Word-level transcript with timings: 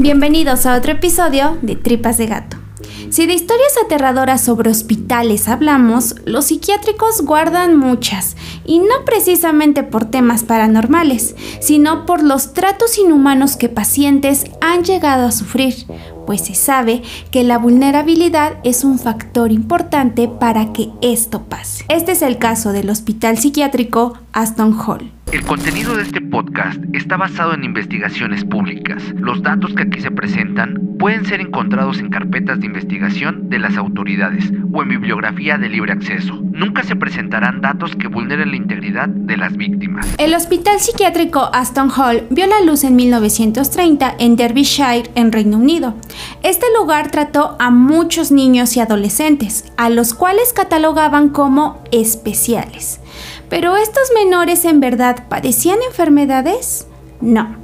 Bienvenidos 0.00 0.64
a 0.64 0.76
otro 0.76 0.92
episodio 0.92 1.58
de 1.60 1.74
Tripas 1.74 2.18
de 2.18 2.26
Gato. 2.26 2.56
Si 3.10 3.26
de 3.26 3.34
historias 3.34 3.72
aterradoras 3.84 4.40
sobre 4.40 4.70
hospitales 4.70 5.48
hablamos, 5.48 6.14
los 6.24 6.44
psiquiátricos 6.44 7.22
guardan 7.22 7.76
muchas, 7.76 8.36
y 8.64 8.78
no 8.78 9.04
precisamente 9.04 9.82
por 9.82 10.04
temas 10.04 10.44
paranormales, 10.44 11.34
sino 11.60 12.06
por 12.06 12.22
los 12.22 12.54
tratos 12.54 12.96
inhumanos 12.96 13.56
que 13.56 13.68
pacientes 13.68 14.44
han 14.60 14.84
llegado 14.84 15.26
a 15.26 15.32
sufrir, 15.32 15.74
pues 16.26 16.42
se 16.42 16.54
sabe 16.54 17.02
que 17.32 17.42
la 17.42 17.58
vulnerabilidad 17.58 18.58
es 18.62 18.84
un 18.84 19.00
factor 19.00 19.50
importante 19.50 20.28
para 20.28 20.72
que 20.72 20.90
esto 21.00 21.42
pase. 21.42 21.84
Este 21.88 22.12
es 22.12 22.22
el 22.22 22.38
caso 22.38 22.70
del 22.70 22.88
Hospital 22.88 23.36
Psiquiátrico 23.36 24.16
Aston 24.32 24.78
Hall. 24.78 25.17
El 25.30 25.42
contenido 25.42 25.94
de 25.94 26.04
este 26.04 26.22
podcast 26.22 26.82
está 26.94 27.18
basado 27.18 27.52
en 27.52 27.62
investigaciones 27.62 28.46
públicas. 28.46 29.02
Los 29.18 29.42
datos 29.42 29.74
que 29.74 29.82
aquí 29.82 30.00
se 30.00 30.10
presentan 30.10 30.96
pueden 30.98 31.26
ser 31.26 31.42
encontrados 31.42 31.98
en 31.98 32.08
carpetas 32.08 32.60
de 32.60 32.66
investigación 32.66 33.50
de 33.50 33.58
las 33.58 33.76
autoridades 33.76 34.50
o 34.72 34.82
en 34.82 34.88
bibliografía 34.88 35.58
de 35.58 35.68
libre 35.68 35.92
acceso. 35.92 36.42
Nunca 36.58 36.82
se 36.82 36.96
presentarán 36.96 37.60
datos 37.60 37.94
que 37.94 38.08
vulneren 38.08 38.50
la 38.50 38.56
integridad 38.56 39.06
de 39.06 39.36
las 39.36 39.56
víctimas. 39.56 40.08
El 40.18 40.34
Hospital 40.34 40.80
Psiquiátrico 40.80 41.50
Aston 41.52 41.88
Hall 41.88 42.26
vio 42.30 42.48
la 42.48 42.60
luz 42.62 42.82
en 42.82 42.96
1930 42.96 44.16
en 44.18 44.34
Derbyshire, 44.34 45.08
en 45.14 45.30
Reino 45.30 45.56
Unido. 45.56 45.94
Este 46.42 46.66
lugar 46.76 47.12
trató 47.12 47.54
a 47.60 47.70
muchos 47.70 48.32
niños 48.32 48.76
y 48.76 48.80
adolescentes, 48.80 49.66
a 49.76 49.88
los 49.88 50.14
cuales 50.14 50.52
catalogaban 50.52 51.28
como 51.28 51.80
especiales. 51.92 52.98
Pero 53.48 53.76
estos 53.76 54.10
menores 54.16 54.64
en 54.64 54.80
verdad 54.80 55.28
padecían 55.28 55.78
enfermedades? 55.88 56.88
No. 57.20 57.54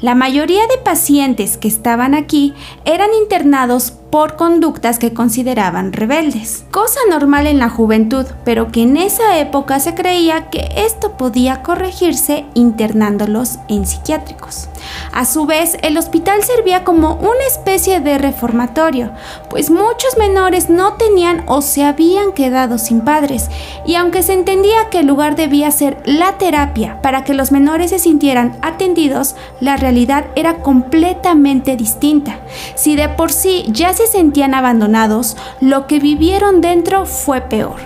La 0.00 0.14
mayoría 0.14 0.62
de 0.68 0.78
pacientes 0.78 1.56
que 1.56 1.66
estaban 1.66 2.14
aquí 2.14 2.54
eran 2.84 3.08
internados 3.20 3.94
por 4.14 4.36
conductas 4.36 5.00
que 5.00 5.12
consideraban 5.12 5.92
rebeldes. 5.92 6.64
Cosa 6.70 7.00
normal 7.10 7.48
en 7.48 7.58
la 7.58 7.68
juventud, 7.68 8.24
pero 8.44 8.70
que 8.70 8.82
en 8.82 8.96
esa 8.96 9.40
época 9.40 9.80
se 9.80 9.96
creía 9.96 10.50
que 10.50 10.68
esto 10.76 11.16
podía 11.16 11.64
corregirse 11.64 12.44
internándolos 12.54 13.58
en 13.68 13.84
psiquiátricos. 13.84 14.68
A 15.12 15.24
su 15.24 15.46
vez, 15.46 15.78
el 15.82 15.98
hospital 15.98 16.44
servía 16.44 16.84
como 16.84 17.14
una 17.14 17.44
especie 17.48 17.98
de 17.98 18.18
reformatorio, 18.18 19.10
pues 19.50 19.68
muchos 19.68 20.16
menores 20.16 20.70
no 20.70 20.92
tenían 20.92 21.42
o 21.46 21.60
se 21.60 21.82
habían 21.82 22.34
quedado 22.34 22.78
sin 22.78 23.00
padres, 23.00 23.48
y 23.84 23.96
aunque 23.96 24.22
se 24.22 24.34
entendía 24.34 24.90
que 24.90 25.00
el 25.00 25.06
lugar 25.06 25.34
debía 25.34 25.72
ser 25.72 26.00
la 26.04 26.38
terapia 26.38 27.02
para 27.02 27.24
que 27.24 27.34
los 27.34 27.50
menores 27.50 27.90
se 27.90 27.98
sintieran 27.98 28.58
atendidos, 28.62 29.34
la 29.58 29.76
realidad 29.76 30.26
era 30.36 30.62
completamente 30.62 31.76
distinta. 31.76 32.38
Si 32.76 32.94
de 32.94 33.08
por 33.08 33.32
sí 33.32 33.64
ya 33.68 33.92
se 33.92 34.03
sentían 34.06 34.54
abandonados, 34.54 35.36
lo 35.60 35.86
que 35.86 36.00
vivieron 36.00 36.60
dentro 36.60 37.06
fue 37.06 37.40
peor. 37.40 37.76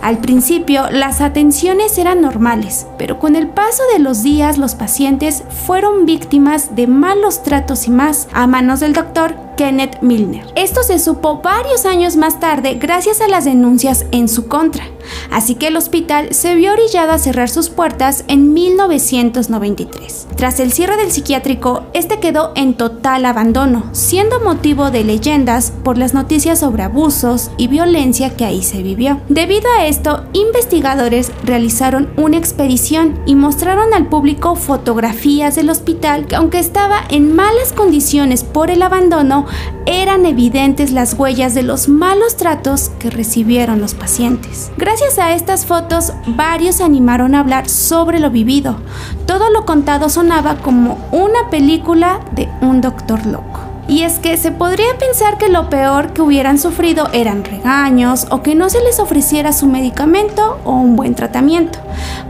Al 0.00 0.18
principio 0.18 0.90
las 0.90 1.20
atenciones 1.20 1.98
eran 1.98 2.20
normales, 2.20 2.86
pero 2.98 3.18
con 3.18 3.34
el 3.34 3.48
paso 3.48 3.82
de 3.92 3.98
los 3.98 4.22
días 4.22 4.56
los 4.56 4.74
pacientes 4.74 5.42
fueron 5.66 6.06
víctimas 6.06 6.76
de 6.76 6.86
malos 6.86 7.42
tratos 7.42 7.88
y 7.88 7.90
más 7.90 8.28
a 8.32 8.46
manos 8.46 8.80
del 8.80 8.92
doctor 8.92 9.47
Kenneth 9.58 10.00
Milner. 10.02 10.46
Esto 10.54 10.84
se 10.84 11.00
supo 11.00 11.42
varios 11.42 11.84
años 11.84 12.16
más 12.16 12.38
tarde 12.38 12.74
gracias 12.74 13.20
a 13.20 13.26
las 13.26 13.44
denuncias 13.44 14.06
en 14.12 14.28
su 14.28 14.46
contra, 14.46 14.84
así 15.32 15.56
que 15.56 15.66
el 15.66 15.76
hospital 15.76 16.32
se 16.32 16.54
vio 16.54 16.72
orillado 16.72 17.10
a 17.10 17.18
cerrar 17.18 17.48
sus 17.48 17.68
puertas 17.68 18.24
en 18.28 18.54
1993. 18.54 20.28
Tras 20.36 20.60
el 20.60 20.72
cierre 20.72 20.96
del 20.96 21.10
psiquiátrico, 21.10 21.86
este 21.92 22.20
quedó 22.20 22.52
en 22.54 22.74
total 22.74 23.24
abandono, 23.24 23.90
siendo 23.90 24.38
motivo 24.38 24.92
de 24.92 25.02
leyendas 25.02 25.72
por 25.82 25.98
las 25.98 26.14
noticias 26.14 26.60
sobre 26.60 26.84
abusos 26.84 27.50
y 27.56 27.66
violencia 27.66 28.36
que 28.36 28.44
ahí 28.44 28.62
se 28.62 28.84
vivió. 28.84 29.20
Debido 29.28 29.68
a 29.76 29.86
esto, 29.88 30.24
investigadores 30.34 31.32
realizaron 31.42 32.10
una 32.16 32.36
expedición 32.36 33.18
y 33.26 33.34
mostraron 33.34 33.92
al 33.92 34.06
público 34.06 34.54
fotografías 34.54 35.56
del 35.56 35.70
hospital 35.70 36.26
que 36.28 36.36
aunque 36.36 36.60
estaba 36.60 37.00
en 37.08 37.34
malas 37.34 37.72
condiciones 37.72 38.44
por 38.44 38.70
el 38.70 38.82
abandono, 38.82 39.47
eran 39.86 40.26
evidentes 40.26 40.92
las 40.92 41.14
huellas 41.14 41.54
de 41.54 41.62
los 41.62 41.88
malos 41.88 42.36
tratos 42.36 42.90
que 42.98 43.10
recibieron 43.10 43.80
los 43.80 43.94
pacientes. 43.94 44.70
Gracias 44.76 45.18
a 45.18 45.32
estas 45.32 45.66
fotos, 45.66 46.12
varios 46.26 46.80
animaron 46.80 47.34
a 47.34 47.40
hablar 47.40 47.68
sobre 47.68 48.20
lo 48.20 48.30
vivido. 48.30 48.76
Todo 49.26 49.50
lo 49.50 49.64
contado 49.64 50.08
sonaba 50.08 50.56
como 50.56 50.98
una 51.12 51.50
película 51.50 52.20
de 52.32 52.48
un 52.60 52.80
doctor 52.80 53.26
loco. 53.26 53.60
Y 53.88 54.02
es 54.02 54.18
que 54.18 54.36
se 54.36 54.52
podría 54.52 54.98
pensar 54.98 55.38
que 55.38 55.48
lo 55.48 55.70
peor 55.70 56.12
que 56.12 56.20
hubieran 56.20 56.58
sufrido 56.58 57.08
eran 57.14 57.42
regaños 57.42 58.26
o 58.30 58.42
que 58.42 58.54
no 58.54 58.68
se 58.68 58.82
les 58.82 59.00
ofreciera 59.00 59.54
su 59.54 59.66
medicamento 59.66 60.58
o 60.64 60.72
un 60.72 60.94
buen 60.94 61.14
tratamiento. 61.14 61.78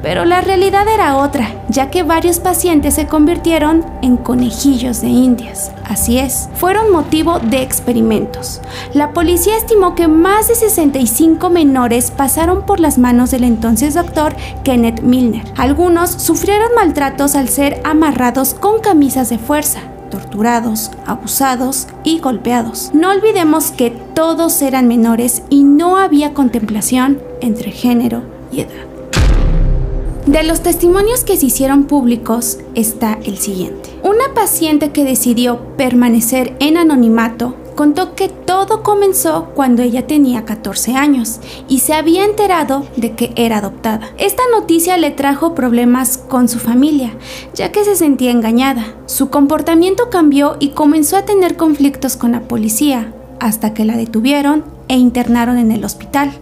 Pero 0.03 0.25
la 0.25 0.41
realidad 0.41 0.87
era 0.89 1.17
otra, 1.17 1.55
ya 1.69 1.91
que 1.91 2.03
varios 2.03 2.39
pacientes 2.39 2.95
se 2.95 3.07
convirtieron 3.07 3.85
en 4.03 4.17
conejillos 4.17 5.01
de 5.01 5.09
indias. 5.09 5.73
Así 5.85 6.19
es, 6.19 6.49
fueron 6.55 6.91
motivo 6.91 7.41
de 7.41 7.63
experimentos. 7.63 8.61
La 8.95 9.13
policía 9.13 9.57
estimó 9.57 9.95
que 9.95 10.09
más 10.09 10.49
de 10.49 10.55
65 10.55 11.51
menores 11.51 12.11
pasaron 12.11 12.65
por 12.67 12.81
las 12.81 12.99
manos 12.99 13.31
del 13.31 13.45
entonces 13.45 13.95
doctor 13.95 14.35
Kenneth 14.65 15.03
Milner. 15.03 15.45
Algunos 15.57 16.11
sufrieron 16.11 16.69
maltratos 16.75 17.35
al 17.35 17.49
ser 17.49 17.81
amarrados 17.85 18.55
con 18.55 18.81
camisas 18.81 19.29
de 19.31 19.39
fuerza 19.39 19.81
torturados, 20.11 20.91
abusados 21.07 21.87
y 22.03 22.19
golpeados. 22.19 22.91
No 22.95 23.11
olvidemos 23.11 23.71
que 23.71 23.91
todos 23.91 24.63
eran 24.63 24.89
menores 24.89 25.43
y 25.51 25.65
no 25.65 25.99
había 25.99 26.33
contemplación 26.33 27.21
entre 27.41 27.71
género 27.71 28.23
y 28.51 28.63
edad. 28.63 28.98
De 30.29 30.43
los 30.43 30.63
testimonios 30.63 31.25
que 31.25 31.39
se 31.39 31.47
hicieron 31.47 31.85
públicos 31.85 32.59
está 32.75 33.19
el 33.25 33.39
siguiente. 33.39 33.89
Una 34.03 34.35
paciente 34.35 34.91
que 34.91 35.03
decidió 35.03 35.75
permanecer 35.79 36.55
en 36.61 36.77
anonimato 36.77 37.55
contó 37.75 38.15
que 38.15 38.29
todo 38.29 38.83
comenzó 38.83 39.47
cuando 39.55 39.81
ella 39.81 40.07
tenía 40.07 40.45
14 40.45 40.97
años 40.97 41.41
y 41.67 41.79
se 41.79 41.95
había 41.95 42.27
enterado 42.27 42.87
de 42.97 43.13
que 43.13 43.33
era 43.37 43.57
adoptada. 43.57 44.11
Esta 44.19 44.43
noticia 44.53 44.99
le 44.99 45.13
trajo 45.13 45.55
problemas 45.55 46.19
con 46.19 46.51
su 46.51 46.59
familia, 46.59 47.15
ya 47.55 47.73
que 47.73 47.85
se 47.85 47.97
sentía 47.97 48.31
engañada. 48.31 48.97
Su 49.07 49.31
comportamiento 49.31 50.11
cambió 50.11 50.59
y 50.61 50.73
comenzó 50.73 51.17
a 51.17 51.25
tener 51.25 51.57
conflictos 51.57 52.19
con 52.19 52.33
la 52.33 52.43
policía, 52.43 53.15
hasta 53.41 53.73
que 53.73 53.87
la 53.87 53.97
detuvieron 53.97 54.63
e 54.89 54.99
internaron 54.99 55.57
en 55.57 55.73
el 55.73 55.87
hospital 55.87 56.33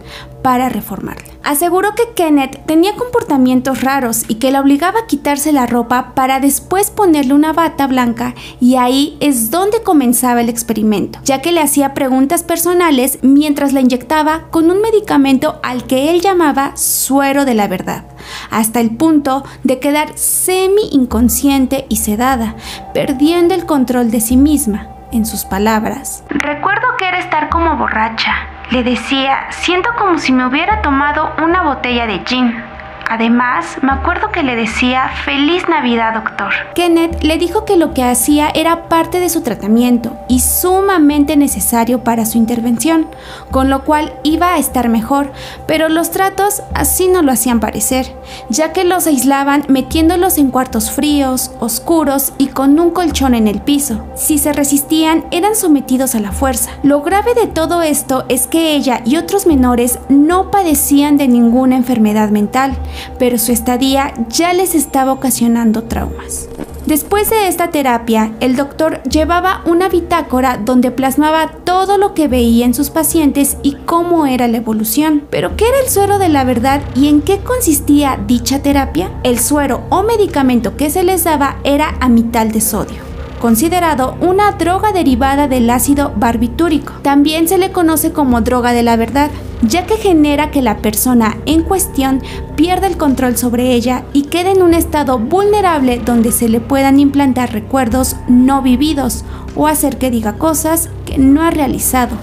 para 0.41 0.67
reformarla. 0.67 1.36
Aseguró 1.47 1.95
que 1.95 2.13
Kenneth 2.13 2.65
tenía 2.65 2.93
comportamientos 2.97 3.81
raros 3.81 4.25
y 4.27 4.35
que 4.35 4.51
la 4.51 4.59
obligaba 4.59 4.99
a 4.99 5.07
quitarse 5.07 5.53
la 5.53 5.65
ropa 5.65 6.11
para 6.13 6.41
después 6.41 6.91
ponerle 6.91 7.33
una 7.33 7.53
bata 7.53 7.87
blanca 7.87 8.33
y 8.59 8.75
ahí 8.75 9.17
es 9.21 9.49
donde 9.49 9.81
comenzaba 9.81 10.41
el 10.41 10.49
experimento, 10.49 11.19
ya 11.23 11.41
que 11.41 11.53
le 11.53 11.61
hacía 11.61 11.93
preguntas 11.93 12.43
personales 12.43 13.19
mientras 13.21 13.71
la 13.71 13.79
inyectaba 13.79 14.47
con 14.51 14.69
un 14.69 14.81
medicamento 14.81 15.61
al 15.63 15.85
que 15.85 16.09
él 16.11 16.19
llamaba 16.19 16.75
suero 16.75 17.45
de 17.45 17.53
la 17.53 17.69
verdad, 17.69 18.03
hasta 18.51 18.81
el 18.81 18.97
punto 18.97 19.45
de 19.63 19.79
quedar 19.79 20.17
semi 20.17 20.89
inconsciente 20.91 21.85
y 21.87 21.95
sedada, 21.95 22.57
perdiendo 22.93 23.55
el 23.55 23.65
control 23.65 24.11
de 24.11 24.19
sí 24.19 24.35
misma 24.35 24.89
en 25.13 25.25
sus 25.25 25.45
palabras. 25.45 26.25
Recuerdo 26.27 26.87
que 26.99 27.07
era 27.07 27.19
estar 27.19 27.47
como 27.49 27.77
borracha. 27.77 28.56
Le 28.71 28.83
decía, 28.83 29.47
siento 29.51 29.89
como 29.97 30.17
si 30.17 30.33
me 30.33 30.45
hubiera 30.45 30.81
tomado 30.81 31.33
una 31.41 31.61
botella 31.61 32.05
de 32.05 32.19
gin. 32.25 32.63
Además, 33.09 33.77
me 33.81 33.93
acuerdo 33.93 34.31
que 34.31 34.43
le 34.43 34.57
decía 34.57 35.09
Feliz 35.23 35.69
Navidad, 35.69 36.13
doctor. 36.13 36.51
Kenneth 36.75 37.23
le 37.23 37.37
dijo 37.37 37.63
que 37.63 37.77
lo 37.77 37.93
que 37.93 38.03
hacía 38.03 38.49
era 38.53 38.89
parte 38.89 39.21
de 39.21 39.29
su 39.29 39.41
tratamiento 39.41 40.17
y 40.27 40.41
sumamente 40.41 41.37
necesario 41.37 42.03
para 42.03 42.25
su 42.25 42.37
intervención, 42.37 43.07
con 43.49 43.69
lo 43.69 43.85
cual 43.85 44.13
iba 44.23 44.53
a 44.53 44.57
estar 44.57 44.89
mejor, 44.89 45.31
pero 45.67 45.87
los 45.87 46.11
tratos 46.11 46.63
así 46.73 47.07
no 47.07 47.21
lo 47.21 47.31
hacían 47.31 47.61
parecer, 47.61 48.13
ya 48.49 48.73
que 48.73 48.83
los 48.83 49.07
aislaban 49.07 49.63
metiéndolos 49.69 50.37
en 50.37 50.51
cuartos 50.51 50.91
fríos, 50.91 51.51
oscuros 51.61 52.33
y 52.37 52.47
con 52.47 52.77
un 52.77 52.91
colchón 52.91 53.35
en 53.35 53.47
el 53.47 53.61
piso. 53.61 54.05
Si 54.15 54.37
se 54.37 54.51
resistían, 54.51 55.25
eran 55.31 55.55
sometidos 55.55 56.13
a 56.13 56.19
la 56.19 56.33
fuerza. 56.33 56.71
Lo 56.83 57.01
grave 57.03 57.33
de 57.35 57.47
todo 57.47 57.81
esto 57.81 58.25
es 58.27 58.47
que 58.47 58.75
ella 58.75 59.01
y 59.05 59.15
otros 59.15 59.47
menores 59.47 59.99
no 60.09 60.51
padecían 60.51 61.15
de 61.15 61.29
ninguna 61.29 61.77
enfermedad 61.77 62.29
mental, 62.31 62.75
pero 63.19 63.37
su 63.37 63.51
estadía 63.51 64.13
ya 64.29 64.53
les 64.53 64.75
estaba 64.75 65.11
ocasionando 65.11 65.83
traumas. 65.83 66.49
Después 66.85 67.29
de 67.29 67.49
esta 67.49 67.69
terapia, 67.69 68.31
el 68.39 68.55
doctor 68.55 69.03
llevaba 69.03 69.61
una 69.65 69.89
bitácora 69.89 70.55
donde 70.55 70.89
plasmaba 70.89 71.51
todo 71.65 71.97
lo 71.97 72.13
que 72.13 72.29
veía 72.29 72.65
en 72.65 72.73
sus 72.73 72.91
pacientes 72.91 73.57
y 73.61 73.73
cómo 73.73 74.25
era 74.25 74.47
la 74.47 74.57
evolución. 74.57 75.23
Pero 75.29 75.57
¿qué 75.57 75.67
era 75.67 75.81
el 75.83 75.89
suero 75.89 76.17
de 76.17 76.29
la 76.29 76.45
verdad 76.45 76.81
y 76.95 77.09
en 77.09 77.21
qué 77.21 77.39
consistía 77.39 78.17
dicha 78.25 78.61
terapia? 78.61 79.11
El 79.23 79.37
suero 79.37 79.81
o 79.89 80.03
medicamento 80.03 80.77
que 80.77 80.89
se 80.89 81.03
les 81.03 81.25
daba 81.25 81.57
era 81.65 81.97
a 81.99 82.07
mitad 82.07 82.45
de 82.47 82.61
sodio 82.61 83.07
considerado 83.37 84.17
una 84.19 84.53
droga 84.53 84.91
derivada 84.91 85.47
del 85.47 85.69
ácido 85.69 86.11
barbitúrico. 86.15 86.93
También 87.03 87.47
se 87.47 87.57
le 87.57 87.71
conoce 87.71 88.11
como 88.11 88.41
droga 88.41 88.73
de 88.73 88.83
la 88.83 88.95
verdad, 88.95 89.29
ya 89.61 89.85
que 89.85 89.97
genera 89.97 90.51
que 90.51 90.61
la 90.61 90.77
persona 90.77 91.37
en 91.45 91.63
cuestión 91.63 92.21
pierda 92.55 92.87
el 92.87 92.97
control 92.97 93.37
sobre 93.37 93.73
ella 93.73 94.03
y 94.13 94.23
quede 94.23 94.51
en 94.51 94.61
un 94.61 94.73
estado 94.73 95.19
vulnerable 95.19 95.99
donde 96.03 96.31
se 96.31 96.49
le 96.49 96.59
puedan 96.59 96.99
implantar 96.99 97.51
recuerdos 97.51 98.15
no 98.27 98.61
vividos 98.61 99.25
o 99.55 99.67
hacer 99.67 99.97
que 99.97 100.11
diga 100.11 100.33
cosas 100.33 100.89
que 101.05 101.17
no 101.17 101.41
ha 101.41 101.49
realizado, 101.49 102.15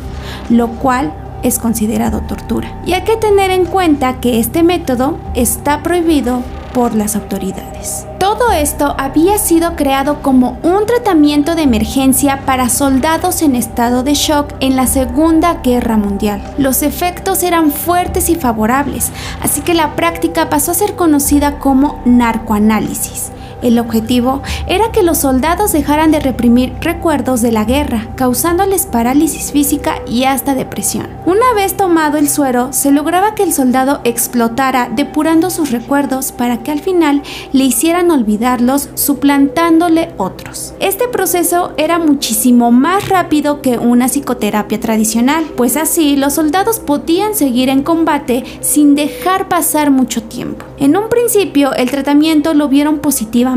lo 0.51 0.69
cual 0.69 1.13
es 1.43 1.59
considerado 1.59 2.23
tortura. 2.23 2.81
Y 2.87 2.95
hay 2.95 3.03
que 3.03 3.17
tener 3.17 3.51
en 3.51 3.67
cuenta 3.67 4.21
que 4.21 4.41
este 4.41 4.63
método 4.63 5.19
está 5.35 5.83
prohibido 5.83 6.43
por 6.73 6.95
las 6.95 7.17
autoridades. 7.17 8.07
Todo 8.37 8.51
esto 8.51 8.97
había 8.99 9.39
sido 9.39 9.77
creado 9.77 10.21
como 10.21 10.59
un 10.65 10.87
tratamiento 10.87 11.55
de 11.55 11.63
emergencia 11.63 12.41
para 12.45 12.69
soldados 12.69 13.43
en 13.43 13.55
estado 13.55 14.03
de 14.03 14.15
shock 14.15 14.55
en 14.59 14.75
la 14.75 14.89
Segunda 14.89 15.61
Guerra 15.63 15.97
Mundial. 15.97 16.43
Los 16.59 16.83
efectos 16.83 17.45
eran 17.45 17.71
fuertes 17.71 18.29
y 18.29 18.35
favorables, 18.35 19.13
así 19.41 19.61
que 19.61 19.73
la 19.73 19.95
práctica 19.95 20.51
pasó 20.51 20.73
a 20.73 20.75
ser 20.75 20.97
conocida 20.97 21.61
como 21.61 22.03
narcoanálisis. 22.07 23.31
El 23.63 23.79
objetivo 23.79 24.43
era 24.67 24.93
que 24.93 25.03
los 25.03 25.19
soldados 25.19 25.73
dejaran 25.73 26.11
de 26.11 26.21
reprimir 26.21 26.75
recuerdos 26.81 27.41
de 27.41 27.53
la 27.53 27.65
guerra, 27.65 28.09
causándoles 28.17 28.87
parálisis 28.87 29.53
física 29.53 29.97
y 30.07 30.25
hasta 30.25 30.55
depresión. 30.55 31.09
Una 31.25 31.55
vez 31.55 31.77
tomado 31.77 32.19
el 32.19 32.29
suero, 32.29 32.73
se 32.73 32.91
lograba 32.91 33.35
que 33.35 33.43
el 33.43 33.53
soldado 33.53 34.01
explotara 34.05 34.91
depurando 34.95 35.51
sus 35.51 35.71
recuerdos 35.71 36.33
para 36.33 36.63
que 36.63 36.73
al 36.73 36.81
final 36.81 37.23
le 37.53 37.65
hicieran 37.65 38.11
olvidarlos 38.11 38.91
suplantándole 38.95 40.13
otros. 40.19 40.75
Este 40.81 41.09
proceso 41.09 41.73
era 41.77 41.99
muchísimo 41.99 42.71
más 42.71 43.09
rápido 43.09 43.63
que 43.63 43.79
una 43.79 44.09
psicoterapia 44.09 44.81
tradicional, 44.81 45.45
pues 45.57 45.77
así 45.77 46.17
los 46.17 46.35
soldados 46.35 46.81
podían 46.81 47.35
seguir 47.35 47.69
en 47.69 47.83
combate 47.83 48.45
sin 48.61 48.95
dejar 48.95 49.49
pasar 49.49 49.91
mucho 49.91 50.23
tiempo. 50.23 50.67
En 50.79 50.97
un 50.97 51.09
principio 51.09 51.73
el 51.75 51.91
tratamiento 51.91 52.53
lo 52.53 52.69
vieron 52.69 52.99
positivamente 52.99 53.54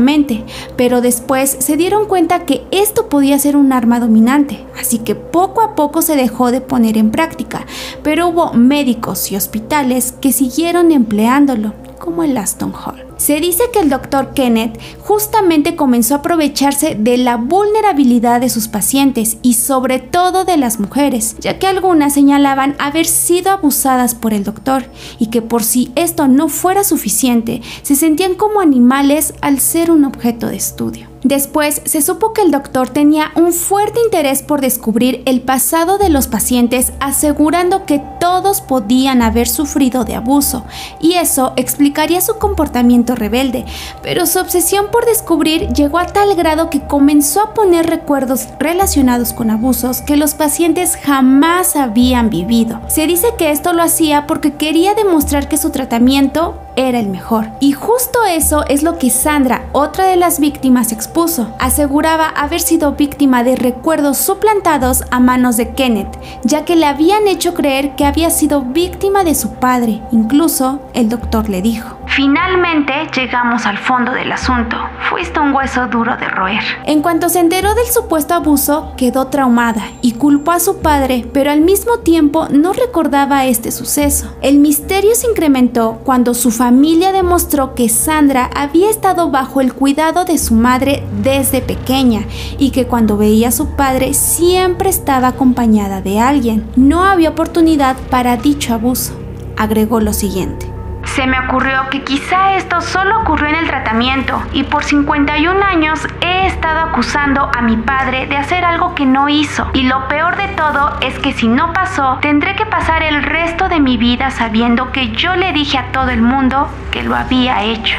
pero 0.76 1.00
después 1.00 1.56
se 1.58 1.76
dieron 1.76 2.06
cuenta 2.06 2.44
que 2.44 2.62
esto 2.70 3.08
podía 3.08 3.38
ser 3.38 3.56
un 3.56 3.72
arma 3.72 4.00
dominante, 4.00 4.64
así 4.78 4.98
que 4.98 5.14
poco 5.14 5.60
a 5.60 5.74
poco 5.74 6.02
se 6.02 6.16
dejó 6.16 6.50
de 6.50 6.60
poner 6.60 6.96
en 6.96 7.10
práctica, 7.10 7.66
pero 8.02 8.28
hubo 8.28 8.52
médicos 8.52 9.32
y 9.32 9.36
hospitales 9.36 10.12
que 10.12 10.32
siguieron 10.32 10.92
empleándolo, 10.92 11.72
como 12.08 12.22
el 12.22 12.38
Aston 12.38 12.72
Hall. 12.72 13.04
Se 13.18 13.38
dice 13.38 13.64
que 13.70 13.80
el 13.80 13.90
doctor 13.90 14.32
Kenneth 14.32 14.80
justamente 15.00 15.76
comenzó 15.76 16.14
a 16.14 16.18
aprovecharse 16.18 16.94
de 16.94 17.18
la 17.18 17.36
vulnerabilidad 17.36 18.40
de 18.40 18.48
sus 18.48 18.66
pacientes 18.66 19.36
y 19.42 19.54
sobre 19.54 19.98
todo 19.98 20.46
de 20.46 20.56
las 20.56 20.80
mujeres, 20.80 21.36
ya 21.38 21.58
que 21.58 21.66
algunas 21.66 22.14
señalaban 22.14 22.76
haber 22.78 23.04
sido 23.04 23.50
abusadas 23.50 24.14
por 24.14 24.32
el 24.32 24.42
doctor 24.42 24.84
y 25.18 25.26
que 25.26 25.42
por 25.42 25.62
si 25.62 25.92
esto 25.96 26.28
no 26.28 26.48
fuera 26.48 26.82
suficiente, 26.82 27.60
se 27.82 27.94
sentían 27.94 28.36
como 28.36 28.62
animales 28.62 29.34
al 29.42 29.60
ser 29.60 29.90
un 29.90 30.06
objeto 30.06 30.46
de 30.46 30.56
estudio. 30.56 31.08
Después 31.24 31.82
se 31.84 32.00
supo 32.00 32.32
que 32.32 32.42
el 32.42 32.52
doctor 32.52 32.90
tenía 32.90 33.32
un 33.34 33.52
fuerte 33.52 34.00
interés 34.04 34.42
por 34.42 34.60
descubrir 34.60 35.22
el 35.26 35.40
pasado 35.40 35.98
de 35.98 36.10
los 36.10 36.28
pacientes, 36.28 36.92
asegurando 37.00 37.86
que 37.86 38.00
todos 38.20 38.60
podían 38.60 39.22
haber 39.22 39.48
sufrido 39.48 40.04
de 40.04 40.14
abuso, 40.14 40.64
y 41.00 41.14
eso 41.14 41.52
explicaría 41.56 42.20
su 42.20 42.38
comportamiento 42.38 43.16
rebelde, 43.16 43.64
pero 44.02 44.26
su 44.26 44.38
obsesión 44.38 44.86
por 44.92 45.06
descubrir 45.06 45.68
llegó 45.72 45.98
a 45.98 46.06
tal 46.06 46.34
grado 46.36 46.70
que 46.70 46.86
comenzó 46.86 47.42
a 47.42 47.54
poner 47.54 47.86
recuerdos 47.86 48.48
relacionados 48.58 49.32
con 49.32 49.50
abusos 49.50 50.00
que 50.02 50.16
los 50.16 50.34
pacientes 50.34 50.96
jamás 50.96 51.74
habían 51.74 52.30
vivido. 52.30 52.80
Se 52.88 53.06
dice 53.06 53.28
que 53.36 53.50
esto 53.50 53.72
lo 53.72 53.82
hacía 53.82 54.26
porque 54.26 54.54
quería 54.54 54.94
demostrar 54.94 55.48
que 55.48 55.56
su 55.56 55.70
tratamiento 55.70 56.54
era 56.78 57.00
el 57.00 57.08
mejor. 57.08 57.50
Y 57.58 57.72
justo 57.72 58.20
eso 58.24 58.64
es 58.68 58.84
lo 58.84 58.98
que 58.98 59.10
Sandra, 59.10 59.68
otra 59.72 60.06
de 60.06 60.16
las 60.16 60.38
víctimas, 60.38 60.92
expuso. 60.92 61.48
Aseguraba 61.58 62.28
haber 62.28 62.60
sido 62.60 62.92
víctima 62.92 63.42
de 63.42 63.56
recuerdos 63.56 64.18
suplantados 64.18 65.02
a 65.10 65.18
manos 65.18 65.56
de 65.56 65.70
Kenneth, 65.74 66.16
ya 66.44 66.64
que 66.64 66.76
le 66.76 66.86
habían 66.86 67.26
hecho 67.26 67.52
creer 67.52 67.96
que 67.96 68.04
había 68.04 68.30
sido 68.30 68.62
víctima 68.62 69.24
de 69.24 69.34
su 69.34 69.54
padre. 69.54 70.00
Incluso 70.12 70.80
el 70.94 71.08
doctor 71.08 71.48
le 71.48 71.62
dijo. 71.62 71.97
Finalmente 72.08 72.92
llegamos 73.14 73.66
al 73.66 73.78
fondo 73.78 74.12
del 74.12 74.32
asunto. 74.32 74.76
Fuiste 75.08 75.38
un 75.38 75.54
hueso 75.54 75.86
duro 75.88 76.16
de 76.16 76.28
roer. 76.28 76.62
En 76.84 77.02
cuanto 77.02 77.28
se 77.28 77.38
enteró 77.38 77.74
del 77.74 77.86
supuesto 77.86 78.34
abuso, 78.34 78.92
quedó 78.96 79.28
traumada 79.28 79.84
y 80.02 80.12
culpó 80.12 80.52
a 80.52 80.60
su 80.60 80.78
padre, 80.78 81.26
pero 81.32 81.50
al 81.50 81.60
mismo 81.60 81.98
tiempo 81.98 82.48
no 82.50 82.72
recordaba 82.72 83.46
este 83.46 83.70
suceso. 83.70 84.34
El 84.42 84.58
misterio 84.58 85.14
se 85.14 85.28
incrementó 85.28 86.00
cuando 86.04 86.34
su 86.34 86.50
familia 86.50 87.12
demostró 87.12 87.74
que 87.74 87.88
Sandra 87.88 88.50
había 88.54 88.90
estado 88.90 89.30
bajo 89.30 89.60
el 89.60 89.74
cuidado 89.74 90.24
de 90.24 90.38
su 90.38 90.54
madre 90.54 91.04
desde 91.22 91.60
pequeña 91.60 92.22
y 92.58 92.70
que 92.70 92.86
cuando 92.86 93.16
veía 93.16 93.48
a 93.48 93.52
su 93.52 93.76
padre 93.76 94.14
siempre 94.14 94.88
estaba 94.88 95.28
acompañada 95.28 96.00
de 96.00 96.20
alguien. 96.20 96.64
No 96.74 97.04
había 97.04 97.30
oportunidad 97.30 97.96
para 98.10 98.36
dicho 98.36 98.74
abuso. 98.74 99.12
Agregó 99.56 100.00
lo 100.00 100.12
siguiente. 100.12 100.77
Se 101.18 101.26
me 101.26 101.40
ocurrió 101.40 101.90
que 101.90 102.04
quizá 102.04 102.54
esto 102.54 102.80
solo 102.80 103.18
ocurrió 103.22 103.48
en 103.48 103.56
el 103.56 103.66
tratamiento 103.66 104.40
y 104.52 104.62
por 104.62 104.84
51 104.84 105.64
años 105.64 106.06
he 106.20 106.46
estado 106.46 106.78
acusando 106.78 107.50
a 107.52 107.60
mi 107.60 107.76
padre 107.76 108.28
de 108.28 108.36
hacer 108.36 108.64
algo 108.64 108.94
que 108.94 109.04
no 109.04 109.28
hizo. 109.28 109.66
Y 109.72 109.82
lo 109.82 110.06
peor 110.06 110.36
de 110.36 110.46
todo 110.46 110.96
es 111.00 111.18
que 111.18 111.32
si 111.32 111.48
no 111.48 111.72
pasó, 111.72 112.18
tendré 112.22 112.54
que 112.54 112.66
pasar 112.66 113.02
el 113.02 113.24
resto 113.24 113.68
de 113.68 113.80
mi 113.80 113.96
vida 113.96 114.30
sabiendo 114.30 114.92
que 114.92 115.10
yo 115.10 115.34
le 115.34 115.52
dije 115.52 115.78
a 115.78 115.90
todo 115.90 116.10
el 116.10 116.22
mundo 116.22 116.68
que 116.92 117.02
lo 117.02 117.16
había 117.16 117.64
hecho. 117.64 117.96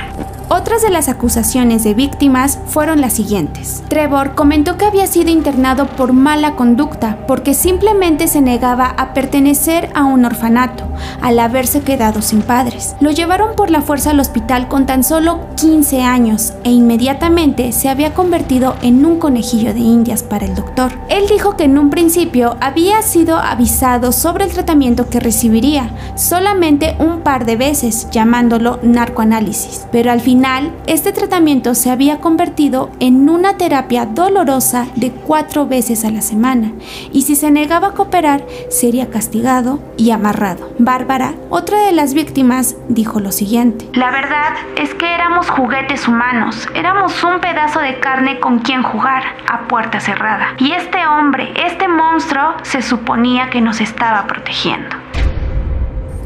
Otras 0.51 0.81
de 0.81 0.89
las 0.89 1.09
acusaciones 1.09 1.83
de 1.83 1.93
víctimas 1.93 2.57
fueron 2.65 3.01
las 3.01 3.13
siguientes. 3.13 3.83
Trevor 3.87 4.33
comentó 4.33 4.77
que 4.77 4.85
había 4.85 5.05
sido 5.05 5.29
internado 5.29 5.85
por 5.85 6.11
mala 6.11 6.55
conducta 6.55 7.19
porque 7.27 7.53
simplemente 7.53 8.27
se 8.27 8.41
negaba 8.41 8.87
a 8.97 9.13
pertenecer 9.13 9.91
a 9.93 10.05
un 10.05 10.25
orfanato 10.25 10.85
al 11.21 11.37
haberse 11.37 11.81
quedado 11.81 12.23
sin 12.23 12.41
padres. 12.41 12.95
Lo 12.99 13.11
llevaron 13.11 13.55
por 13.55 13.69
la 13.69 13.83
fuerza 13.83 14.09
al 14.09 14.19
hospital 14.19 14.67
con 14.67 14.87
tan 14.87 15.03
solo 15.03 15.39
15 15.57 16.01
años 16.01 16.53
e 16.63 16.71
inmediatamente 16.71 17.71
se 17.71 17.87
había 17.87 18.15
convertido 18.15 18.75
en 18.81 19.05
un 19.05 19.19
conejillo 19.19 19.71
de 19.75 19.81
indias 19.81 20.23
para 20.23 20.47
el 20.47 20.55
doctor. 20.55 20.93
Él 21.09 21.25
dijo 21.29 21.57
que 21.57 21.65
en 21.65 21.77
un 21.77 21.91
principio 21.91 22.57
había 22.59 23.03
sido 23.03 23.37
avisado 23.37 24.11
sobre 24.11 24.45
el 24.45 24.51
tratamiento 24.51 25.09
que 25.09 25.19
recibiría, 25.19 25.91
solamente 26.15 26.95
un 26.97 27.19
par 27.21 27.45
de 27.45 27.55
veces 27.55 28.07
llamándolo 28.09 28.79
narcoanálisis, 28.81 29.85
pero 29.91 30.11
al 30.11 30.21
final 30.21 30.38
este 30.87 31.11
tratamiento 31.11 31.75
se 31.75 31.91
había 31.91 32.21
convertido 32.21 32.91
en 33.01 33.29
una 33.29 33.57
terapia 33.57 34.05
dolorosa 34.05 34.87
de 34.95 35.11
cuatro 35.11 35.67
veces 35.67 36.05
a 36.05 36.11
la 36.11 36.21
semana 36.21 36.71
y 37.11 37.23
si 37.23 37.35
se 37.35 37.51
negaba 37.51 37.87
a 37.87 37.91
cooperar 37.91 38.45
sería 38.69 39.09
castigado 39.09 39.79
y 39.97 40.11
amarrado. 40.11 40.73
Bárbara, 40.79 41.33
otra 41.49 41.79
de 41.81 41.91
las 41.91 42.13
víctimas, 42.13 42.77
dijo 42.87 43.19
lo 43.19 43.33
siguiente. 43.33 43.89
La 43.93 44.11
verdad 44.11 44.53
es 44.77 44.93
que 44.93 45.13
éramos 45.13 45.49
juguetes 45.49 46.07
humanos, 46.07 46.69
éramos 46.73 47.21
un 47.23 47.41
pedazo 47.41 47.81
de 47.81 47.99
carne 47.99 48.39
con 48.39 48.59
quien 48.59 48.81
jugar 48.81 49.23
a 49.51 49.67
puerta 49.67 49.99
cerrada. 49.99 50.55
Y 50.57 50.71
este 50.71 51.05
hombre, 51.05 51.51
este 51.65 51.89
monstruo, 51.89 52.53
se 52.63 52.81
suponía 52.81 53.49
que 53.49 53.59
nos 53.59 53.81
estaba 53.81 54.25
protegiendo. 54.25 54.95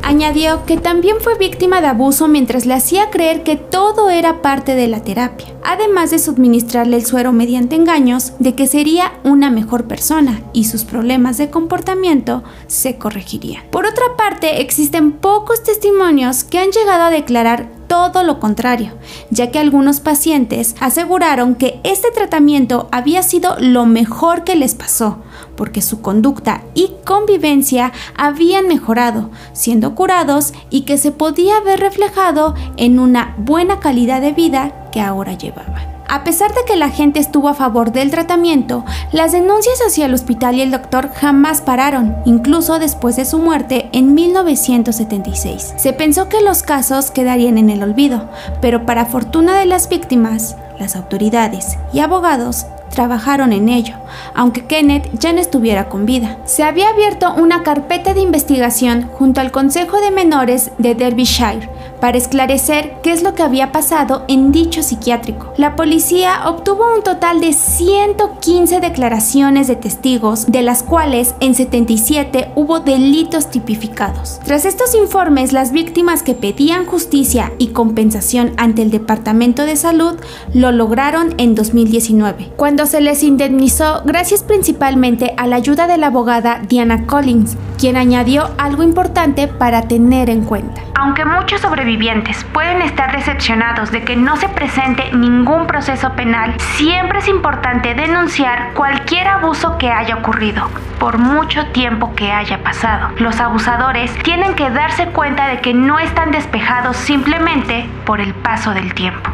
Añadió 0.06 0.66
que 0.66 0.76
también 0.76 1.16
fue 1.22 1.38
víctima 1.38 1.80
de 1.80 1.88
abuso 1.88 2.28
mientras 2.28 2.66
le 2.66 2.74
hacía 2.74 3.10
creer 3.10 3.42
que 3.44 3.56
todo 3.56 4.10
era 4.10 4.42
parte 4.42 4.76
de 4.76 4.90
la 4.90 5.02
terapia, 5.02 5.48
además 5.64 6.12
de 6.12 6.20
suministrarle 6.20 6.98
el 6.98 7.06
suero 7.06 7.32
mediante 7.32 7.78
engaños 7.78 8.34
de 8.38 8.54
que 8.54 8.68
sería 8.68 9.14
una 9.24 9.50
mejor 9.50 9.86
persona 9.86 10.42
y 10.52 10.66
sus 10.66 10.84
problemas 10.84 11.38
de 11.38 11.50
comportamiento 11.50 12.44
se 12.68 12.98
corregirían. 12.98 13.64
Por 13.72 13.86
otra 13.86 14.18
parte, 14.18 14.62
existen 14.62 15.14
pocos 15.14 15.64
testimonios 15.64 16.44
que 16.44 16.60
han 16.60 16.72
llegado 16.72 17.04
a 17.04 17.10
declarar 17.10 17.70
todo 17.94 18.24
lo 18.24 18.40
contrario, 18.40 18.94
ya 19.30 19.52
que 19.52 19.60
algunos 19.60 20.00
pacientes 20.00 20.76
aseguraron 20.80 21.54
que 21.54 21.80
este 21.84 22.10
tratamiento 22.10 22.90
había 22.92 23.22
sido 23.22 23.56
lo 23.60 23.86
mejor 23.86 24.44
que 24.44 24.56
les 24.56 24.74
pasó, 24.74 25.20
porque 25.56 25.84
su 25.84 26.02
conducta 26.02 26.64
y 26.74 26.94
convivencia 27.06 27.92
habían 28.18 28.68
mejorado, 28.68 29.30
siendo 29.54 29.94
curados 29.94 30.54
y 30.72 30.86
que 30.86 30.98
se 30.98 31.12
podía 31.12 31.60
ver 31.60 31.82
reflejado 31.82 32.56
en 32.78 32.98
una 32.98 33.36
buena 33.38 33.80
calidad 33.80 34.22
de 34.22 34.32
vida 34.32 34.90
que 34.92 35.00
ahora 35.00 35.34
llevaban. 35.34 35.93
A 36.08 36.24
pesar 36.24 36.54
de 36.54 36.64
que 36.66 36.76
la 36.76 36.90
gente 36.90 37.20
estuvo 37.20 37.50
a 37.50 37.54
favor 37.54 37.92
del 37.92 38.12
tratamiento, 38.12 38.86
las 39.12 39.32
denuncias 39.32 39.80
hacia 39.86 40.06
el 40.06 40.14
hospital 40.14 40.56
y 40.56 40.62
el 40.62 40.72
doctor 40.72 41.10
jamás 41.14 41.62
pararon, 41.62 42.16
incluso 42.26 42.80
después 42.80 43.16
de 43.16 43.26
su 43.26 43.40
muerte 43.40 43.90
en 43.94 44.14
1976. 44.14 45.74
Se 45.78 45.94
pensó 45.94 46.30
que 46.30 46.42
los 46.42 46.64
casos 46.64 47.12
quedarían 47.12 47.58
en 47.58 47.70
el 47.70 47.84
olvido, 47.84 48.30
pero 48.62 48.86
para 48.86 49.06
fortuna 49.06 49.58
de 49.58 49.66
las 49.66 49.90
víctimas, 49.90 50.56
las 50.80 50.96
autoridades 50.96 51.78
y 51.94 52.00
abogados 52.00 52.66
trabajaron 52.94 53.54
en 53.54 53.70
ello, 53.70 53.96
aunque 54.36 54.66
Kenneth 54.66 55.10
ya 55.20 55.34
no 55.34 55.42
estuviera 55.42 55.90
con 55.90 56.06
vida. 56.06 56.38
Se 56.46 56.64
había 56.64 56.90
abierto 56.90 57.34
una 57.34 57.64
carpeta 57.64 58.14
de 58.14 58.22
investigación 58.22 59.10
junto 59.14 59.42
al 59.42 59.52
Consejo 59.52 60.00
de 60.00 60.12
Menores 60.12 60.72
de 60.78 60.94
Derbyshire 60.94 61.70
para 62.04 62.18
esclarecer 62.18 62.96
qué 63.02 63.14
es 63.14 63.24
lo 63.24 63.34
que 63.34 63.44
había 63.44 63.72
pasado 63.72 64.26
en 64.28 64.52
dicho 64.52 64.84
psiquiátrico. 64.84 65.54
La 65.56 65.78
policía 65.78 66.50
obtuvo 66.50 66.84
un 66.94 67.02
total 67.02 67.40
de 67.40 67.54
115 67.54 68.82
declaraciones 68.82 69.70
de 69.70 69.78
testigos, 69.78 70.46
de 70.48 70.64
las 70.64 70.84
cuales 70.84 71.34
en 71.40 71.56
77 71.56 72.52
hubo 72.56 72.82
delitos 72.82 73.50
tipificados. 73.50 74.42
Tras 74.44 74.66
estos 74.66 74.96
informes, 74.96 75.54
las 75.54 75.72
víctimas 75.72 76.24
que 76.24 76.34
pedían 76.34 76.86
justicia 76.86 77.54
y 77.58 77.68
compensación 77.68 78.52
ante 78.58 78.82
el 78.82 78.92
Departamento 78.92 79.64
de 79.64 79.78
Salud 79.78 80.20
lo 80.54 80.74
lograron 80.74 81.34
en 81.38 81.56
2019, 81.56 82.52
cuando 82.58 82.86
se 82.86 83.00
les 83.00 83.24
indemnizó 83.24 84.02
gracias 84.04 84.44
principalmente 84.44 85.34
a 85.38 85.48
la 85.48 85.56
ayuda 85.56 85.88
de 85.88 85.98
la 85.98 86.08
abogada 86.08 86.64
Diana 86.68 87.08
Collins, 87.08 87.56
quien 87.84 87.98
añadió 87.98 88.50
algo 88.58 88.82
importante 88.82 89.50
para 89.50 89.82
tener 89.90 90.30
en 90.30 90.46
cuenta. 90.46 90.82
Aunque 90.96 91.26
muchos 91.26 91.60
sobrevivientes 91.60 92.46
pueden 92.54 92.82
estar 92.82 93.12
decepcionados 93.12 93.92
de 93.92 94.06
que 94.06 94.16
no 94.16 94.38
se 94.38 94.48
presente 94.48 95.12
ningún 95.12 95.68
proceso 95.68 96.14
penal, 96.14 96.56
siempre 96.78 97.20
es 97.20 97.28
importante 97.28 97.94
denunciar 97.94 98.72
cualquier 98.74 99.28
abuso 99.28 99.78
que 99.78 99.92
haya 99.92 100.16
ocurrido, 100.16 100.70
por 100.98 101.18
mucho 101.18 101.66
tiempo 101.74 102.16
que 102.16 102.32
haya 102.32 102.64
pasado. 102.64 103.10
Los 103.18 103.42
abusadores 103.42 104.14
tienen 104.24 104.56
que 104.56 104.70
darse 104.70 105.08
cuenta 105.08 105.50
de 105.50 105.60
que 105.60 105.74
no 105.74 106.00
están 106.00 106.32
despejados 106.32 106.96
simplemente 106.96 107.86
por 108.06 108.22
el 108.22 108.34
paso 108.34 108.74
del 108.74 108.94
tiempo. 108.94 109.30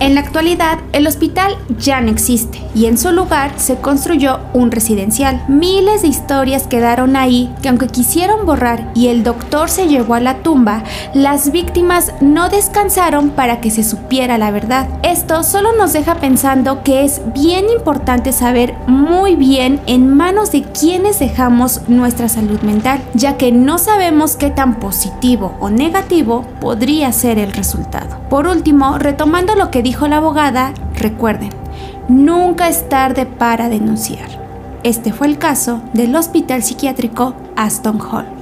En 0.00 0.14
la 0.14 0.20
actualidad, 0.20 0.78
el 0.92 1.08
hospital 1.08 1.56
ya 1.76 2.00
no 2.00 2.12
existe 2.12 2.62
y 2.72 2.86
en 2.86 2.96
su 2.96 3.10
lugar 3.10 3.50
se 3.56 3.76
construyó 3.78 4.38
un 4.54 4.70
residencial. 4.70 5.42
Miles 5.48 6.02
de 6.02 6.08
historias 6.08 6.68
quedaron 6.68 7.16
ahí 7.16 7.52
que 7.62 7.68
aunque 7.68 7.88
quisieron 7.88 8.46
borrar 8.46 8.92
y 8.94 9.08
el 9.08 9.24
doctor 9.24 9.68
se 9.68 9.88
llevó 9.88 10.14
a 10.14 10.20
la 10.20 10.38
tumba, 10.38 10.84
las 11.14 11.50
víctimas 11.50 12.12
no 12.20 12.48
descansaron 12.48 13.30
para 13.30 13.60
que 13.60 13.72
se 13.72 13.82
supiera 13.82 14.38
la 14.38 14.52
verdad. 14.52 14.88
Esto 15.02 15.42
solo 15.42 15.76
nos 15.76 15.92
deja 15.92 16.14
pensando 16.14 16.84
que 16.84 17.04
es 17.04 17.20
bien 17.34 17.66
importante 17.68 18.30
saber 18.30 18.74
muy 18.86 19.34
bien 19.34 19.80
en 19.86 20.16
manos 20.16 20.52
de 20.52 20.62
quienes 20.62 21.18
dejamos 21.18 21.88
nuestra 21.88 22.28
salud 22.28 22.60
mental, 22.60 23.02
ya 23.14 23.36
que 23.36 23.50
no 23.50 23.78
sabemos 23.78 24.36
qué 24.36 24.50
tan 24.50 24.78
positivo 24.78 25.56
o 25.58 25.70
negativo 25.70 26.46
podría 26.60 27.10
ser 27.10 27.40
el 27.40 27.52
resultado. 27.52 28.16
Por 28.30 28.46
último, 28.46 28.98
retomando 28.98 29.56
lo 29.56 29.72
que 29.72 29.82
dijo 29.88 30.06
la 30.06 30.18
abogada, 30.18 30.74
recuerden, 30.96 31.48
nunca 32.10 32.68
es 32.68 32.90
tarde 32.90 33.24
para 33.24 33.70
denunciar. 33.70 34.28
Este 34.82 35.14
fue 35.14 35.28
el 35.28 35.38
caso 35.38 35.80
del 35.94 36.14
Hospital 36.14 36.62
Psiquiátrico 36.62 37.34
Aston 37.56 37.98
Hall. 37.98 38.37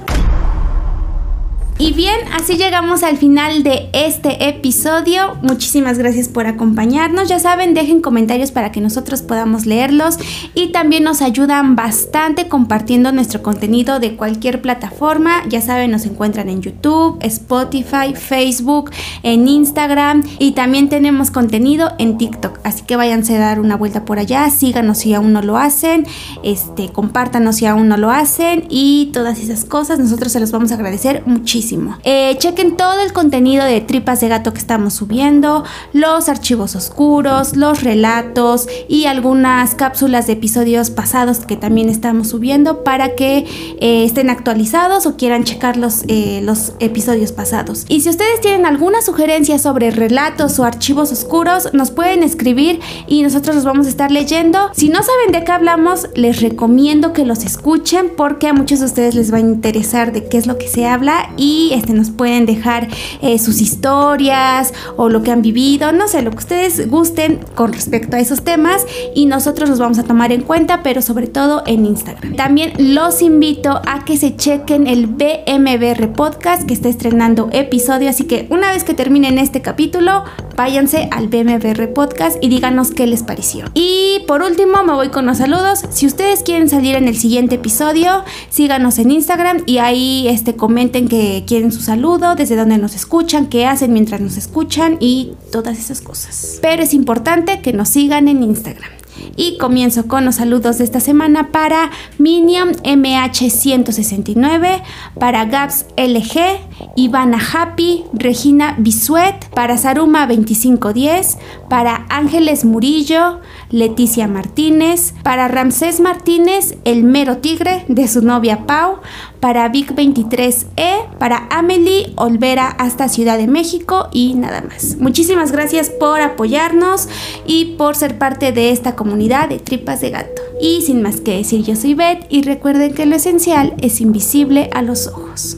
Y 1.79 1.93
bien, 1.93 2.17
así 2.33 2.57
llegamos 2.57 3.03
al 3.03 3.17
final 3.17 3.61
de 3.61 3.89
este 3.93 4.49
episodio. 4.49 5.37
Muchísimas 5.43 5.99
gracias 5.99 6.27
por 6.27 6.47
acompañarnos. 6.47 7.29
Ya 7.29 7.37
saben, 7.37 7.75
dejen 7.75 8.01
comentarios 8.01 8.49
para 8.51 8.71
que 8.71 8.81
nosotros 8.81 9.21
podamos 9.21 9.67
leerlos 9.67 10.17
y 10.55 10.71
también 10.71 11.03
nos 11.03 11.21
ayudan 11.21 11.75
bastante 11.75 12.47
compartiendo 12.47 13.11
nuestro 13.11 13.43
contenido 13.43 13.99
de 13.99 14.15
cualquier 14.15 14.59
plataforma. 14.59 15.43
Ya 15.49 15.61
saben, 15.61 15.91
nos 15.91 16.05
encuentran 16.07 16.49
en 16.49 16.63
YouTube, 16.63 17.19
Spotify, 17.21 18.15
Facebook, 18.15 18.89
en 19.21 19.47
Instagram 19.47 20.23
y 20.39 20.53
también 20.53 20.89
tenemos 20.89 21.29
contenido 21.29 21.91
en 21.99 22.17
TikTok. 22.17 22.59
Así 22.63 22.85
que 22.85 22.95
váyanse 22.95 23.35
a 23.35 23.39
dar 23.39 23.59
una 23.59 23.75
vuelta 23.75 24.03
por 24.03 24.17
allá, 24.17 24.49
síganos 24.49 24.97
si 24.97 25.13
aún 25.13 25.31
no 25.31 25.43
lo 25.43 25.59
hacen, 25.59 26.07
este, 26.41 26.89
compártanos 26.89 27.57
si 27.57 27.67
aún 27.67 27.87
no 27.87 27.97
lo 27.97 28.09
hacen 28.09 28.65
y 28.67 29.11
todas 29.13 29.37
esas 29.37 29.63
cosas. 29.63 29.99
Nosotros 29.99 30.31
se 30.31 30.39
los 30.39 30.51
vamos 30.51 30.71
a 30.71 30.73
agradecer 30.73 31.21
muchísimo. 31.27 31.66
Eh, 32.03 32.35
chequen 32.37 32.77
todo 32.77 33.01
el 33.01 33.11
contenido 33.13 33.65
de 33.65 33.81
Tripas 33.81 34.21
de 34.21 34.29
Gato 34.29 34.53
que 34.53 34.59
estamos 34.59 34.93
subiendo, 34.93 35.63
los 35.91 36.29
archivos 36.29 36.75
oscuros, 36.75 37.55
los 37.55 37.83
relatos 37.83 38.67
y 38.87 39.05
algunas 39.05 39.75
cápsulas 39.75 40.27
de 40.27 40.33
episodios 40.33 40.89
pasados 40.89 41.39
que 41.39 41.57
también 41.57 41.89
estamos 41.89 42.29
subiendo 42.29 42.83
para 42.83 43.15
que 43.15 43.45
eh, 43.79 44.03
estén 44.05 44.29
actualizados 44.29 45.05
o 45.05 45.17
quieran 45.17 45.43
checar 45.43 45.75
los, 45.77 46.03
eh, 46.07 46.41
los 46.43 46.73
episodios 46.79 47.31
pasados. 47.31 47.85
Y 47.89 48.01
si 48.01 48.09
ustedes 48.09 48.39
tienen 48.41 48.65
alguna 48.65 49.01
sugerencia 49.01 49.59
sobre 49.59 49.91
relatos 49.91 50.59
o 50.59 50.63
archivos 50.63 51.11
oscuros, 51.11 51.73
nos 51.73 51.91
pueden 51.91 52.23
escribir 52.23 52.79
y 53.07 53.23
nosotros 53.23 53.55
los 53.55 53.65
vamos 53.65 53.87
a 53.87 53.89
estar 53.89 54.11
leyendo. 54.11 54.69
Si 54.73 54.89
no 54.89 54.99
saben 55.03 55.31
de 55.31 55.43
qué 55.43 55.51
hablamos, 55.51 56.07
les 56.15 56.41
recomiendo 56.41 57.13
que 57.13 57.25
los 57.25 57.43
escuchen 57.43 58.11
porque 58.15 58.47
a 58.47 58.53
muchos 58.53 58.79
de 58.79 58.85
ustedes 58.85 59.15
les 59.15 59.33
va 59.33 59.37
a 59.37 59.41
interesar 59.41 60.11
de 60.11 60.27
qué 60.27 60.37
es 60.37 60.47
lo 60.47 60.57
que 60.57 60.67
se 60.67 60.85
habla 60.85 61.31
y 61.37 61.56
este, 61.73 61.93
nos 61.93 62.11
pueden 62.11 62.45
dejar 62.45 62.87
eh, 63.21 63.39
sus 63.39 63.61
historias 63.61 64.73
o 64.95 65.09
lo 65.09 65.23
que 65.23 65.31
han 65.31 65.41
vivido, 65.41 65.91
no 65.91 66.07
sé, 66.07 66.21
lo 66.21 66.31
que 66.31 66.37
ustedes 66.37 66.89
gusten 66.89 67.39
con 67.55 67.73
respecto 67.73 68.15
a 68.15 68.19
esos 68.19 68.43
temas 68.43 68.85
y 69.15 69.25
nosotros 69.25 69.69
los 69.69 69.79
vamos 69.79 69.99
a 69.99 70.03
tomar 70.03 70.31
en 70.31 70.41
cuenta, 70.41 70.83
pero 70.83 71.01
sobre 71.01 71.27
todo 71.27 71.63
en 71.65 71.85
Instagram. 71.85 72.35
También 72.35 72.73
los 72.77 73.21
invito 73.21 73.81
a 73.85 74.05
que 74.05 74.17
se 74.17 74.35
chequen 74.35 74.87
el 74.87 75.07
BMBR 75.07 76.13
Podcast 76.13 76.67
que 76.67 76.73
está 76.73 76.89
estrenando 76.89 77.49
episodio, 77.51 78.09
así 78.09 78.25
que 78.25 78.47
una 78.49 78.71
vez 78.71 78.83
que 78.83 78.93
terminen 78.93 79.37
este 79.37 79.61
capítulo, 79.61 80.23
váyanse 80.55 81.07
al 81.11 81.27
BMBR 81.27 81.93
Podcast 81.93 82.37
y 82.41 82.49
díganos 82.49 82.91
qué 82.91 83.07
les 83.07 83.23
pareció. 83.23 83.65
Y 83.73 84.23
por 84.27 84.41
último, 84.41 84.83
me 84.83 84.93
voy 84.93 85.09
con 85.09 85.25
los 85.25 85.37
saludos. 85.37 85.83
Si 85.91 86.05
ustedes 86.05 86.43
quieren 86.43 86.69
salir 86.69 86.95
en 86.95 87.07
el 87.07 87.17
siguiente 87.17 87.55
episodio, 87.55 88.23
síganos 88.49 88.97
en 88.99 89.11
Instagram 89.11 89.63
y 89.65 89.77
ahí 89.77 90.27
este, 90.27 90.55
comenten 90.55 91.07
que 91.07 91.43
quieren 91.47 91.71
su 91.71 91.81
saludo, 91.81 92.35
desde 92.35 92.55
dónde 92.55 92.77
nos 92.77 92.93
escuchan, 92.93 93.47
qué 93.47 93.65
hacen 93.65 93.93
mientras 93.93 94.21
nos 94.21 94.37
escuchan 94.37 94.97
y 94.99 95.33
todas 95.51 95.79
esas 95.79 96.01
cosas. 96.01 96.59
Pero 96.61 96.83
es 96.83 96.93
importante 96.93 97.61
que 97.61 97.73
nos 97.73 97.89
sigan 97.89 98.27
en 98.27 98.43
Instagram. 98.43 98.91
Y 99.35 99.57
comienzo 99.57 100.07
con 100.07 100.25
los 100.25 100.35
saludos 100.35 100.77
de 100.77 100.83
esta 100.83 100.99
semana 100.99 101.51
para 101.51 101.89
Minion 102.17 102.73
MH169, 102.83 104.83
para 105.19 105.45
Gaps 105.45 105.85
LG, 105.95 106.59
Ivana 106.95 107.39
Happy, 107.53 108.03
Regina 108.13 108.75
Bisuet, 108.77 109.49
para 109.53 109.77
Saruma 109.77 110.27
2510, 110.27 111.37
para 111.69 112.05
Ángeles 112.09 112.65
Murillo, 112.65 113.39
Leticia 113.69 114.27
Martínez, 114.27 115.13
para 115.23 115.47
Ramsés 115.47 115.99
Martínez, 115.99 116.77
el 116.85 117.03
mero 117.03 117.37
tigre 117.37 117.85
de 117.87 118.07
su 118.07 118.21
novia 118.21 118.65
Pau, 118.65 118.99
para 119.39 119.67
Vic 119.69 119.93
23E, 119.93 121.17
para 121.19 121.47
Amelie 121.49 122.13
Olvera 122.15 122.67
hasta 122.67 123.09
Ciudad 123.09 123.37
de 123.37 123.47
México 123.47 124.07
y 124.11 124.33
nada 124.35 124.61
más. 124.61 124.97
Muchísimas 124.99 125.51
gracias 125.51 125.89
por 125.89 126.21
apoyarnos 126.21 127.09
y 127.45 127.75
por 127.77 127.95
ser 127.95 128.17
parte 128.17 128.51
de 128.51 128.71
esta 128.71 128.95
comunidad 128.95 129.49
de 129.49 129.59
tripas 129.59 130.01
de 130.01 130.11
gato. 130.11 130.41
Y 130.61 130.81
sin 130.81 131.01
más 131.01 131.21
que 131.21 131.37
decir, 131.37 131.63
yo 131.63 131.75
soy 131.75 131.93
Beth 131.93 132.25
y 132.29 132.41
recuerden 132.41 132.93
que 132.93 133.05
lo 133.05 133.15
esencial 133.15 133.75
es 133.79 134.01
invisible 134.01 134.69
a 134.73 134.81
los 134.81 135.07
ojos. 135.07 135.57